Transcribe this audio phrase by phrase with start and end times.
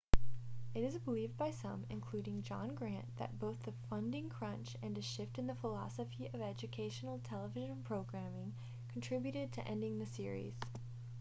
[0.73, 5.01] it is believed by some including john grant that both the funding crunch and a
[5.03, 8.55] shift in the philosophy of educational television programming
[8.91, 10.55] contributed to ending the series